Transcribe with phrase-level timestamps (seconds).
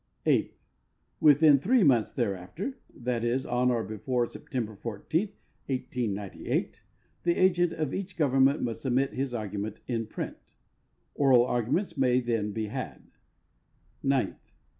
[0.25, 0.57] Eighth.
[1.19, 2.79] Within three months thereafter,?.
[3.05, 5.27] c, on or before Sei)tember 14,
[5.67, 6.81] 1898,
[7.21, 10.55] the agent of each government must submit his argument in print.
[11.13, 13.11] Oral arguments may then be had.
[14.01, 14.51] Ninth.